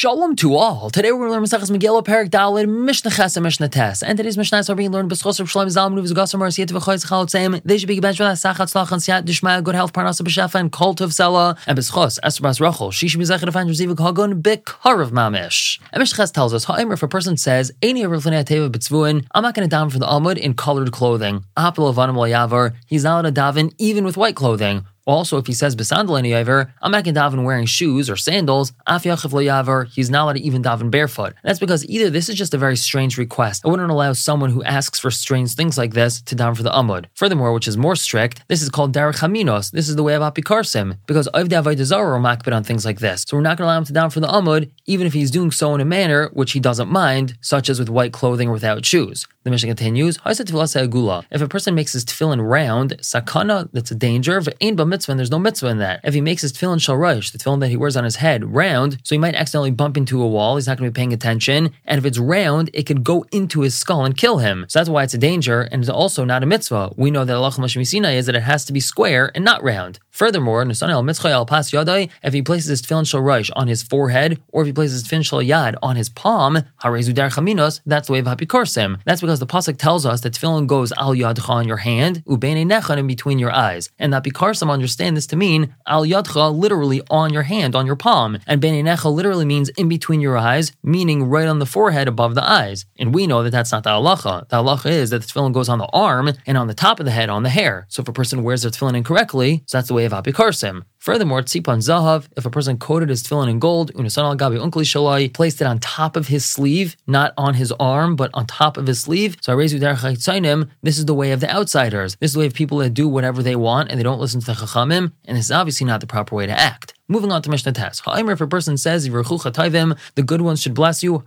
Shalom 0.00 0.34
to 0.36 0.54
all. 0.54 0.88
Today 0.88 1.12
we're 1.12 1.28
going 1.28 1.28
to 1.28 1.34
learn 1.34 1.44
Maseches 1.44 1.70
Megillah 1.70 2.02
Perak 2.02 2.30
Dalid 2.30 2.66
Mishnah 2.70 3.10
Ches 3.10 3.36
and 3.36 3.44
Mishnah 3.44 3.68
Tes. 3.68 4.02
And 4.02 4.16
today's 4.16 4.38
Mishnah 4.38 4.60
is 4.60 4.70
being 4.70 4.92
learned 4.92 5.10
B'schos 5.10 5.40
of 5.40 5.50
Shalom 5.50 5.68
Zalman 5.68 6.00
Uvz 6.00 6.12
Gosar 6.12 6.38
Mar 6.38 6.48
Siyat 6.48 6.68
V'choyz 6.68 7.04
Chalot 7.04 7.28
Seim. 7.28 7.60
They 7.66 7.76
should 7.76 7.86
be 7.86 8.00
bench 8.00 8.18
with 8.18 8.28
Sachat 8.28 8.72
Slach 8.72 8.90
and 8.92 9.02
Siyat 9.02 9.26
Dishma 9.26 9.62
Good 9.62 9.74
Health 9.74 9.92
Parnasa 9.92 10.22
B'Shafa 10.22 10.54
and 10.54 10.72
Cult 10.72 11.02
of 11.02 11.10
Sela 11.10 11.58
and 11.66 11.78
B'schos 11.78 12.18
Esther 12.22 12.42
Bas 12.42 12.62
Rachel. 12.62 12.90
She 12.90 13.08
should 13.08 13.18
be 13.18 13.26
Zechet 13.26 13.46
of 13.46 13.54
Andrew 13.54 13.74
Ziva 13.74 13.94
Kagon 13.94 14.40
B'Kar 14.40 15.02
of 15.02 15.10
Mamish. 15.10 15.78
And 15.92 16.00
Mishnah 16.00 16.16
Ches 16.16 16.30
tells 16.30 16.54
us 16.54 16.64
Ha'imr 16.64 16.94
if 16.94 17.02
a 17.02 17.08
person 17.08 17.36
says 17.36 17.70
Any 17.82 18.02
of 18.02 18.10
Riflin 18.10 18.32
Ateva 18.42 18.70
B'Tzvuin 18.70 19.26
I'm 19.34 19.42
not 19.42 19.54
going 19.54 19.68
to 19.68 19.76
daven 19.76 19.92
for 19.92 19.98
the 19.98 20.06
Amud 20.06 20.38
in 20.38 20.54
colored 20.54 20.92
clothing. 20.92 21.44
Apel 21.58 21.92
Avanim 21.92 22.14
Yavar 22.14 22.74
He's 22.86 23.04
not 23.04 23.26
allowed 23.26 23.34
to 23.34 23.38
daven 23.38 23.74
even 23.76 24.04
with 24.04 24.16
white 24.16 24.34
clothing. 24.34 24.86
Also, 25.06 25.38
if 25.38 25.46
he 25.46 25.52
says 25.52 25.74
besandal 25.74 26.16
any 26.16 26.34
over, 26.34 26.72
I'm 26.82 26.92
not 26.92 27.04
going 27.04 27.14
to 27.14 27.20
daven 27.20 27.44
wearing 27.44 27.66
shoes 27.66 28.08
or 28.10 28.16
sandals. 28.16 28.72
Af 28.86 29.04
yaver, 29.04 29.88
he's 29.88 30.10
not 30.10 30.24
allowed 30.24 30.34
to 30.34 30.40
even 30.40 30.62
daven 30.62 30.90
barefoot. 30.90 31.34
And 31.42 31.44
that's 31.44 31.58
because 31.58 31.84
either 31.86 32.10
this 32.10 32.28
is 32.28 32.36
just 32.36 32.54
a 32.54 32.58
very 32.58 32.76
strange 32.76 33.18
request. 33.18 33.62
I 33.64 33.68
wouldn't 33.68 33.90
allow 33.90 34.12
someone 34.12 34.50
who 34.50 34.62
asks 34.64 34.98
for 34.98 35.10
strange 35.10 35.54
things 35.54 35.78
like 35.78 35.94
this 35.94 36.22
to 36.22 36.36
daven 36.36 36.56
for 36.56 36.62
the 36.62 36.70
amud. 36.70 37.06
Furthermore, 37.14 37.52
which 37.52 37.68
is 37.68 37.76
more 37.76 37.96
strict, 37.96 38.42
this 38.48 38.62
is 38.62 38.68
called 38.68 38.94
derech 38.94 39.18
haminos. 39.18 39.70
This 39.70 39.88
is 39.88 39.96
the 39.96 40.02
way 40.02 40.14
of 40.14 40.22
apikarsim 40.22 40.98
because 41.06 41.28
avde 41.34 41.50
avaydazar 41.50 41.98
or 41.98 42.18
makbid 42.20 42.54
on 42.54 42.64
things 42.64 42.84
like 42.84 43.00
this. 43.00 43.24
So 43.26 43.36
we're 43.36 43.42
not 43.42 43.56
going 43.56 43.66
to 43.66 43.72
allow 43.72 43.78
him 43.78 43.84
to 43.84 43.92
daven 43.92 44.12
for 44.12 44.20
the 44.20 44.28
amud, 44.28 44.70
even 44.86 45.06
if 45.06 45.12
he's 45.12 45.30
doing 45.30 45.50
so 45.50 45.74
in 45.74 45.80
a 45.80 45.84
manner 45.84 46.30
which 46.32 46.52
he 46.52 46.60
doesn't 46.60 46.90
mind, 46.90 47.36
such 47.40 47.68
as 47.68 47.78
with 47.78 47.88
white 47.88 48.12
clothing 48.12 48.48
or 48.48 48.52
without 48.52 48.84
shoes. 48.84 49.26
The 49.42 49.50
Mishnah 49.50 49.68
continues, 49.68 50.18
If 50.24 51.40
a 51.40 51.48
person 51.48 51.74
makes 51.74 51.94
his 51.94 52.04
tefillin 52.04 52.46
round, 52.46 52.98
sakana, 52.98 53.70
that's 53.72 53.90
a 53.90 53.94
danger. 53.94 54.40
Mitzvah, 54.90 55.12
and 55.12 55.18
there's 55.18 55.30
no 55.30 55.38
mitzvah 55.38 55.68
in 55.68 55.78
that. 55.78 56.00
If 56.04 56.12
he 56.12 56.20
makes 56.20 56.42
his 56.42 56.52
tefillin 56.52 56.78
shalroish, 56.78 57.32
the 57.32 57.38
tefillin 57.38 57.60
that 57.60 57.68
he 57.68 57.76
wears 57.76 57.96
on 57.96 58.04
his 58.04 58.16
head, 58.16 58.54
round, 58.54 58.98
so 59.02 59.14
he 59.14 59.18
might 59.18 59.34
accidentally 59.34 59.70
bump 59.70 59.96
into 59.96 60.22
a 60.22 60.28
wall, 60.28 60.56
he's 60.56 60.66
not 60.66 60.76
going 60.76 60.86
to 60.86 60.92
be 60.92 60.98
paying 60.98 61.12
attention. 61.14 61.72
And 61.86 61.98
if 61.98 62.04
it's 62.04 62.18
round, 62.18 62.68
it 62.74 62.82
could 62.82 63.02
go 63.02 63.24
into 63.32 63.62
his 63.62 63.74
skull 63.74 64.04
and 64.04 64.16
kill 64.16 64.38
him. 64.38 64.66
So 64.68 64.78
that's 64.78 64.90
why 64.90 65.04
it's 65.04 65.14
a 65.14 65.18
danger, 65.18 65.62
and 65.62 65.82
it's 65.82 65.88
also 65.88 66.24
not 66.24 66.42
a 66.42 66.46
mitzvah. 66.46 66.92
We 66.96 67.10
know 67.10 67.24
that 67.24 67.36
Allah 67.36 67.48
is 67.48 68.26
that 68.26 68.34
it 68.34 68.42
has 68.42 68.64
to 68.66 68.72
be 68.72 68.80
square 68.80 69.30
and 69.34 69.44
not 69.44 69.62
round. 69.62 69.98
Furthermore, 70.20 70.60
if 70.68 72.32
he 72.34 72.42
places 72.42 72.68
his 72.68 72.82
tefillin 72.82 73.06
shalroish 73.06 73.50
on 73.56 73.68
his 73.68 73.82
forehead, 73.82 74.38
or 74.48 74.60
if 74.60 74.66
he 74.66 74.72
places 74.74 75.00
his 75.00 75.10
tefillin 75.10 75.24
shal 75.24 75.38
yad 75.38 75.76
on 75.82 75.96
his 75.96 76.10
palm, 76.10 76.58
that's 76.82 78.06
the 78.06 78.12
way 78.12 78.18
of 78.18 78.26
hapikorsim. 78.26 79.00
That's 79.06 79.22
because 79.22 79.40
the 79.40 79.46
pasuk 79.46 79.78
tells 79.78 80.04
us 80.04 80.20
that 80.20 80.34
tefillin 80.34 80.66
goes 80.66 80.92
al 80.92 81.14
yadcha 81.14 81.48
on 81.48 81.66
your 81.66 81.78
hand, 81.78 82.22
ubene 82.26 82.66
nechan 82.66 82.98
in 82.98 83.06
between 83.06 83.38
your 83.38 83.50
eyes, 83.50 83.88
and 83.98 84.12
that 84.12 84.22
bikarsam 84.22 84.70
understand 84.70 85.16
this 85.16 85.26
to 85.28 85.36
mean 85.36 85.74
al 85.86 86.04
yadcha 86.04 86.54
literally 86.54 87.00
on 87.08 87.32
your 87.32 87.44
hand, 87.44 87.74
on 87.74 87.86
your 87.86 87.96
palm, 87.96 88.36
and 88.46 88.60
bene 88.60 88.84
necha 88.84 89.10
literally 89.10 89.46
means 89.46 89.70
in 89.70 89.88
between 89.88 90.20
your 90.20 90.36
eyes, 90.36 90.72
meaning 90.82 91.30
right 91.30 91.48
on 91.48 91.60
the 91.60 91.64
forehead 91.64 92.08
above 92.08 92.34
the 92.34 92.46
eyes. 92.46 92.84
And 92.98 93.14
we 93.14 93.26
know 93.26 93.42
that 93.42 93.52
that's 93.52 93.72
not 93.72 93.84
the 93.84 93.90
halacha. 93.90 94.50
The 94.50 94.56
halacha 94.56 94.90
is 94.90 95.08
that 95.08 95.22
the 95.22 95.28
tefillin 95.28 95.54
goes 95.54 95.70
on 95.70 95.78
the 95.78 95.88
arm 95.94 96.30
and 96.46 96.58
on 96.58 96.66
the 96.66 96.74
top 96.74 97.00
of 97.00 97.06
the 97.06 97.10
head 97.10 97.30
on 97.30 97.42
the 97.42 97.48
hair. 97.48 97.86
So 97.88 98.02
if 98.02 98.08
a 98.08 98.12
person 98.12 98.42
wears 98.42 98.60
their 98.60 98.70
tefillin 98.70 98.98
incorrectly, 98.98 99.62
so 99.64 99.78
that's 99.78 99.88
the 99.88 99.94
way 99.94 100.04
of 100.04 100.09
apikarsim. 100.12 100.84
Furthermore, 100.98 101.42
tzipan 101.42 101.78
zahav, 101.78 102.28
if 102.36 102.44
a 102.44 102.50
person 102.50 102.76
coated 102.76 103.08
his 103.08 103.22
tefillin 103.22 103.48
in 103.48 103.58
gold, 103.58 103.92
unasan 103.94 104.24
al 104.24 104.36
gabi 104.36 104.58
unkli 104.58 104.84
shalai, 104.84 105.32
placed 105.32 105.60
it 105.60 105.66
on 105.66 105.78
top 105.78 106.16
of 106.16 106.28
his 106.28 106.44
sleeve, 106.44 106.96
not 107.06 107.32
on 107.38 107.54
his 107.54 107.72
arm, 107.80 108.16
but 108.16 108.30
on 108.34 108.46
top 108.46 108.76
of 108.76 108.86
his 108.86 109.00
sleeve. 109.00 109.36
So 109.40 109.52
I 109.52 109.56
raise 109.56 109.72
you 109.72 109.80
Darkhah 109.80 110.16
Sainem, 110.18 110.68
this 110.82 110.98
is 110.98 111.06
the 111.06 111.14
way 111.14 111.32
of 111.32 111.40
the 111.40 111.50
outsiders. 111.50 112.16
This 112.20 112.30
is 112.30 112.34
the 112.34 112.40
way 112.40 112.46
of 112.46 112.54
people 112.54 112.78
that 112.78 112.90
do 112.90 113.08
whatever 113.08 113.42
they 113.42 113.56
want 113.56 113.90
and 113.90 113.98
they 113.98 114.04
don't 114.04 114.20
listen 114.20 114.40
to 114.40 114.46
the 114.46 114.52
chachamim, 114.52 115.12
and 115.24 115.36
this 115.36 115.46
is 115.46 115.52
obviously 115.52 115.86
not 115.86 116.00
the 116.00 116.06
proper 116.06 116.34
way 116.34 116.46
to 116.46 116.58
act. 116.58 116.94
Moving 117.10 117.32
on 117.32 117.42
to 117.42 117.50
Mishnah 117.50 117.72
Tes. 117.72 117.98
Ha'imr, 117.98 118.34
if 118.34 118.40
a 118.40 118.46
person 118.46 118.76
says, 118.76 119.02
the 119.02 120.22
good 120.24 120.40
ones 120.42 120.62
should 120.62 120.74
bless 120.74 121.02
you, 121.02 121.24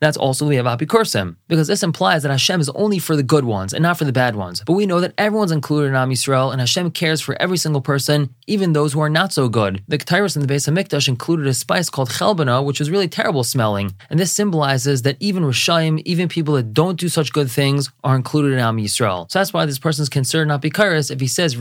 that's 0.00 0.16
also 0.16 0.44
the 0.44 0.48
way 0.48 0.56
of 0.56 0.66
Apikursim, 0.66 1.36
because 1.46 1.68
this 1.68 1.84
implies 1.84 2.24
that 2.24 2.32
Hashem 2.32 2.60
is 2.60 2.68
only 2.70 2.98
for 2.98 3.14
the 3.14 3.22
good 3.22 3.44
ones 3.44 3.72
and 3.72 3.84
not 3.84 3.96
for 3.96 4.04
the 4.04 4.12
bad 4.12 4.34
ones. 4.34 4.64
But 4.66 4.72
we 4.72 4.84
know 4.84 4.98
that 4.98 5.14
everyone's 5.16 5.52
included 5.52 5.90
in 5.90 5.94
Am 5.94 6.10
Yisrael, 6.10 6.50
and 6.50 6.58
Hashem 6.58 6.90
cares 6.90 7.20
for 7.20 7.40
every 7.40 7.58
single 7.58 7.80
person, 7.80 8.34
even 8.48 8.72
those 8.72 8.92
who 8.92 8.98
are 8.98 9.08
not 9.08 9.32
so 9.32 9.48
good. 9.48 9.84
The 9.86 9.98
Ketairos 9.98 10.34
in 10.34 10.42
the 10.42 10.48
base 10.48 10.66
of 10.66 10.74
Mikdash 10.74 11.06
included 11.06 11.46
a 11.46 11.54
spice 11.54 11.88
called 11.88 12.10
chelbana, 12.10 12.64
which 12.64 12.80
was 12.80 12.90
really 12.90 13.06
terrible 13.06 13.44
smelling, 13.44 13.94
and 14.10 14.18
this 14.18 14.32
symbolizes 14.32 15.02
that 15.02 15.16
even 15.20 15.44
Rishayim, 15.44 16.02
even 16.04 16.28
people 16.28 16.54
that 16.54 16.74
don't 16.74 16.98
do 16.98 17.08
such 17.08 17.32
good 17.32 17.48
things, 17.48 17.92
are 18.02 18.16
included 18.16 18.52
in 18.52 18.58
Am 18.58 18.78
Yisrael. 18.78 19.30
So 19.30 19.38
that's 19.38 19.52
why 19.52 19.64
this 19.64 19.78
person 19.78 20.02
is 20.02 20.08
considered 20.08 20.46
not 20.46 20.60
Bikaris 20.60 21.12
if 21.12 21.20
he 21.20 21.28
says. 21.28 21.54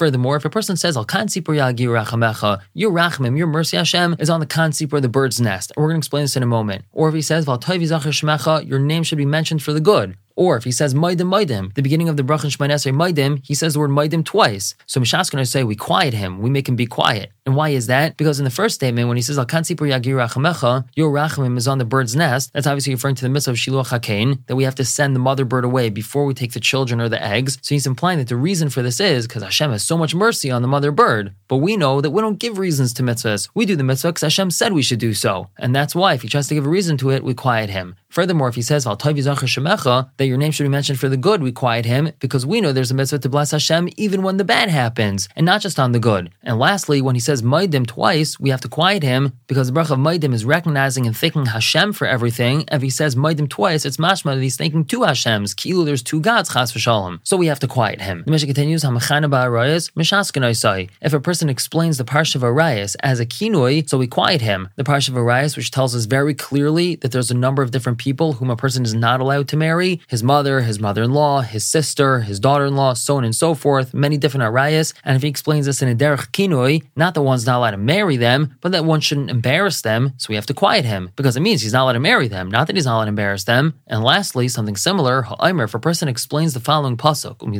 Furthermore, 0.00 0.36
if 0.36 0.46
a 0.46 0.48
person 0.48 0.78
says 0.78 0.96
Al 0.96 1.04
Kansipur 1.04 1.54
Yagi 1.54 1.80
Rachamecha, 1.80 2.62
your 2.72 2.90
Rachmim, 2.90 3.36
your 3.36 3.46
mercy 3.46 3.76
Hashem, 3.76 4.16
is 4.18 4.30
on 4.30 4.40
the 4.40 4.46
Kansipur, 4.46 4.98
the 5.02 5.10
bird's 5.10 5.42
nest. 5.42 5.72
And 5.76 5.82
we're 5.82 5.90
going 5.90 6.00
to 6.00 6.06
explain 6.06 6.24
this 6.24 6.38
in 6.38 6.42
a 6.42 6.46
moment. 6.46 6.86
Or 6.90 7.10
if 7.10 7.14
he 7.14 7.20
says 7.20 7.44
Val 7.44 7.58
Shmecha, 7.58 8.66
your 8.66 8.78
name 8.78 9.02
should 9.02 9.18
be 9.18 9.26
mentioned 9.26 9.62
for 9.62 9.74
the 9.74 9.80
good. 9.82 10.16
Or 10.36 10.56
if 10.56 10.64
he 10.64 10.72
says 10.72 10.94
Maidim 10.94 11.28
Maidim, 11.28 11.74
the 11.74 11.82
beginning 11.82 12.08
of 12.08 12.16
the 12.16 12.22
Brach 12.22 12.44
and 12.44 12.50
Shemanesre 12.50 12.94
Maidim, 12.94 13.44
he 13.44 13.54
says 13.54 13.74
the 13.74 13.80
word 13.80 13.90
Maidim 13.90 14.24
twice. 14.24 14.74
So 14.86 15.02
Mishas 15.02 15.30
going 15.30 15.44
to 15.44 15.50
say 15.50 15.64
we 15.64 15.76
quiet 15.76 16.14
him, 16.14 16.40
we 16.40 16.48
make 16.48 16.66
him 16.66 16.76
be 16.76 16.86
quiet. 16.86 17.30
And 17.46 17.56
why 17.56 17.70
is 17.70 17.86
that? 17.86 18.16
Because 18.16 18.38
in 18.38 18.44
the 18.44 18.50
first 18.50 18.74
statement, 18.74 19.08
when 19.08 19.16
he 19.16 19.22
says 19.22 19.38
Al 19.38 19.46
Kansipur 19.46 19.86
your 20.94 21.10
Rachamim 21.10 21.56
is 21.56 21.68
on 21.68 21.78
the 21.78 21.84
bird's 21.84 22.14
nest, 22.14 22.52
that's 22.52 22.66
obviously 22.66 22.94
referring 22.94 23.14
to 23.16 23.22
the 23.22 23.28
mitzvah 23.28 23.52
of 23.52 23.56
Shiluach 23.56 23.98
HaKain, 23.98 24.46
that 24.46 24.56
we 24.56 24.64
have 24.64 24.74
to 24.76 24.84
send 24.84 25.14
the 25.14 25.20
mother 25.20 25.44
bird 25.44 25.64
away 25.64 25.90
before 25.90 26.24
we 26.24 26.34
take 26.34 26.52
the 26.52 26.60
children 26.60 27.00
or 27.00 27.08
the 27.08 27.22
eggs. 27.22 27.58
So 27.62 27.74
he's 27.74 27.86
implying 27.86 28.18
that 28.18 28.28
the 28.28 28.36
reason 28.36 28.68
for 28.70 28.82
this 28.82 29.00
is 29.00 29.26
because 29.26 29.42
Hashem 29.42 29.70
has 29.70 29.84
so 29.84 29.96
much 29.96 30.14
mercy 30.14 30.50
on 30.50 30.62
the 30.62 30.68
mother 30.68 30.92
bird. 30.92 31.34
But 31.48 31.58
we 31.58 31.76
know 31.76 32.00
that 32.00 32.10
we 32.10 32.20
don't 32.20 32.38
give 32.38 32.58
reasons 32.58 32.92
to 32.94 33.02
mitzvahs. 33.02 33.48
We 33.54 33.66
do 33.66 33.76
the 33.76 33.84
mitzvah 33.84 34.08
because 34.08 34.22
Hashem 34.22 34.50
said 34.50 34.72
we 34.72 34.82
should 34.82 34.98
do 34.98 35.14
so. 35.14 35.48
And 35.58 35.74
that's 35.74 35.94
why 35.94 36.14
if 36.14 36.22
he 36.22 36.28
tries 36.28 36.48
to 36.48 36.54
give 36.54 36.66
a 36.66 36.70
reason 36.70 36.96
to 36.98 37.10
it, 37.10 37.24
we 37.24 37.34
quiet 37.34 37.70
him. 37.70 37.96
Furthermore, 38.08 38.48
if 38.48 38.56
he 38.56 38.62
says 38.62 38.84
that 38.84 40.26
your 40.26 40.36
name 40.36 40.50
should 40.50 40.64
be 40.64 40.68
mentioned 40.68 40.98
for 40.98 41.08
the 41.08 41.16
good, 41.16 41.42
we 41.42 41.52
quiet 41.52 41.84
him 41.84 42.10
because 42.18 42.44
we 42.44 42.60
know 42.60 42.72
there's 42.72 42.90
a 42.90 42.94
mitzvah 42.94 43.20
to 43.20 43.28
bless 43.28 43.52
Hashem 43.52 43.88
even 43.96 44.22
when 44.24 44.36
the 44.36 44.44
bad 44.44 44.68
happens, 44.68 45.28
and 45.36 45.46
not 45.46 45.60
just 45.60 45.78
on 45.78 45.92
the 45.92 46.00
good. 46.00 46.30
And 46.42 46.58
lastly, 46.58 47.00
when 47.00 47.14
he 47.14 47.20
says 47.20 47.29
Maidim 47.38 47.86
twice, 47.86 48.38
we 48.38 48.50
have 48.50 48.60
to 48.60 48.68
quiet 48.68 49.02
him 49.02 49.32
because 49.46 49.68
the 49.68 49.72
brach 49.72 49.90
of 49.90 49.98
Maidim 49.98 50.34
is 50.34 50.44
recognizing 50.44 51.06
and 51.06 51.16
thanking 51.16 51.46
Hashem 51.46 51.92
for 51.92 52.06
everything. 52.06 52.64
If 52.70 52.82
he 52.82 52.90
says 52.90 53.14
Maidim 53.14 53.48
twice, 53.48 53.84
it's 53.84 53.96
mashma 53.96 54.34
that 54.34 54.42
he's 54.42 54.56
thanking 54.56 54.84
two 54.84 55.00
Hashems. 55.00 55.54
Kilu, 55.54 55.84
there's 55.84 56.02
two 56.02 56.20
gods, 56.20 56.52
chas 56.52 56.72
v'shalom. 56.72 57.20
So 57.22 57.36
we 57.36 57.46
have 57.46 57.60
to 57.60 57.68
quiet 57.68 58.00
him. 58.00 58.24
The 58.26 58.32
Mishnah 58.32 58.48
continues, 58.48 58.82
Hamakhanaba 58.82 59.46
Arayas, 59.46 59.92
Mishaskanaisai. 59.92 60.90
If 61.00 61.12
a 61.12 61.20
person 61.20 61.48
explains 61.48 61.96
the 61.98 62.04
Parsha 62.04 62.34
of 62.36 62.42
Arayas 62.42 62.96
as 63.00 63.20
a 63.20 63.26
kinui, 63.26 63.88
so 63.88 63.96
we 63.96 64.06
quiet 64.06 64.40
him. 64.40 64.68
The 64.76 64.84
Parsha 64.84 65.10
of 65.10 65.14
Arayas, 65.14 65.56
which 65.56 65.70
tells 65.70 65.94
us 65.94 66.06
very 66.06 66.34
clearly 66.34 66.96
that 66.96 67.12
there's 67.12 67.30
a 67.30 67.34
number 67.34 67.62
of 67.62 67.70
different 67.70 67.98
people 67.98 68.34
whom 68.34 68.50
a 68.50 68.56
person 68.56 68.84
is 68.84 68.94
not 68.94 69.20
allowed 69.20 69.48
to 69.48 69.56
marry 69.56 70.00
his 70.08 70.22
mother, 70.22 70.62
his 70.62 70.80
mother 70.80 71.02
in 71.02 71.12
law, 71.12 71.40
his 71.40 71.66
sister, 71.66 72.20
his 72.20 72.40
daughter 72.40 72.66
in 72.66 72.76
law, 72.76 72.94
so 72.94 73.16
on 73.16 73.24
and 73.24 73.36
so 73.36 73.54
forth, 73.54 73.94
many 73.94 74.16
different 74.16 74.44
arayas. 74.44 74.92
And 75.04 75.16
if 75.16 75.22
he 75.22 75.28
explains 75.28 75.66
this 75.66 75.82
in 75.82 75.88
a 75.88 75.94
derech 75.94 76.30
kinoi, 76.30 76.82
not 76.96 77.14
one's 77.22 77.46
not 77.46 77.58
allowed 77.58 77.72
to 77.72 77.76
marry 77.76 78.16
them, 78.16 78.56
but 78.60 78.72
that 78.72 78.84
one 78.84 79.00
shouldn't 79.00 79.30
embarrass 79.30 79.82
them, 79.82 80.12
so 80.16 80.26
we 80.28 80.34
have 80.34 80.46
to 80.46 80.54
quiet 80.54 80.84
him 80.84 81.10
because 81.16 81.36
it 81.36 81.40
means 81.40 81.62
he's 81.62 81.72
not 81.72 81.84
allowed 81.84 81.92
to 81.92 82.00
marry 82.00 82.28
them, 82.28 82.50
not 82.50 82.66
that 82.66 82.76
he's 82.76 82.86
not 82.86 82.96
allowed 82.96 83.04
to 83.04 83.10
embarrass 83.10 83.44
them. 83.44 83.74
And 83.86 84.02
lastly, 84.02 84.48
something 84.48 84.76
similar, 84.76 85.22
ha'aymer, 85.22 85.64
if 85.64 85.74
a 85.74 85.78
person 85.78 86.08
explains 86.08 86.54
the 86.54 86.60
following 86.60 86.96
pasuk, 86.96 87.40
and 87.42 87.54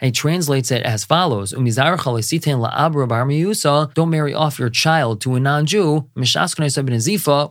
he 0.00 0.10
translates 0.12 0.70
it 0.70 0.82
as 0.82 1.04
follows, 1.04 1.50
don't 3.94 4.10
marry 4.10 4.34
off 4.34 4.58
your 4.58 4.70
child 4.70 5.20
to 5.20 5.34
a 5.34 5.40
non-Jew, 5.40 6.08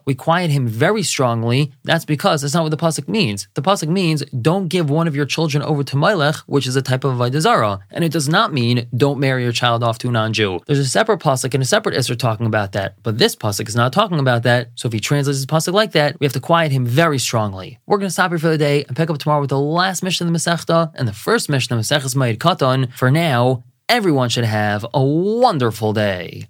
we 0.05 0.15
quiet 0.15 0.51
him 0.51 0.67
very 0.67 1.03
strongly, 1.03 1.73
that's 1.83 2.05
because 2.05 2.41
that's 2.41 2.53
not 2.53 2.63
what 2.63 2.71
the 2.71 2.77
pasuk 2.77 3.07
means. 3.07 3.47
The 3.53 3.61
pasuk 3.61 3.87
means 3.87 4.23
don't 4.25 4.67
give 4.67 4.89
one 4.89 5.07
of 5.07 5.15
your 5.15 5.25
children 5.25 5.63
over 5.63 5.83
to 5.83 5.95
Molech, 5.95 6.35
which 6.45 6.67
is 6.67 6.75
a 6.75 6.81
type 6.81 7.03
of 7.03 7.15
Vaidazara, 7.15 7.79
and 7.91 8.03
it 8.03 8.11
does 8.11 8.27
not 8.29 8.53
mean 8.53 8.87
don't 8.95 9.19
marry 9.19 9.43
your 9.43 9.51
child 9.51 9.83
off 9.83 9.97
to 9.99 10.09
a 10.09 10.11
non-Jew. 10.27 10.59
There's 10.65 10.79
a 10.79 10.85
separate 10.85 11.19
pasuk 11.19 11.53
and 11.53 11.63
a 11.63 11.65
separate 11.65 11.95
Isser 11.95 12.17
talking 12.17 12.45
about 12.45 12.73
that, 12.73 12.95
but 13.03 13.17
this 13.17 13.35
pasuk 13.35 13.67
is 13.67 13.75
not 13.75 13.93
talking 13.93 14.19
about 14.19 14.43
that. 14.43 14.69
So 14.75 14.87
if 14.87 14.93
he 14.93 14.99
translates 14.99 15.37
his 15.37 15.45
pasuk 15.45 15.73
like 15.73 15.93
that, 15.93 16.19
we 16.19 16.25
have 16.25 16.33
to 16.33 16.39
quiet 16.39 16.71
him 16.71 16.85
very 16.85 17.19
strongly. 17.19 17.79
We're 17.85 17.97
going 17.97 18.07
to 18.07 18.13
stop 18.13 18.31
here 18.31 18.39
for 18.39 18.49
the 18.49 18.57
day 18.57 18.83
and 18.85 18.95
pick 18.95 19.09
up 19.09 19.17
tomorrow 19.17 19.41
with 19.41 19.49
the 19.49 19.59
last 19.59 20.03
Mishnah 20.03 20.27
of 20.27 20.33
the 20.33 20.37
Masechta 20.37 20.91
and 20.95 21.07
the 21.07 21.13
first 21.13 21.49
Mishnah 21.49 21.77
of 21.77 21.87
the 21.87 21.95
Maseches 21.95 22.15
Moed 22.15 22.37
Katan. 22.37 22.91
For 22.93 23.09
now, 23.09 23.63
everyone 23.89 24.29
should 24.29 24.45
have 24.45 24.85
a 24.93 25.03
wonderful 25.03 25.93
day. 25.93 26.45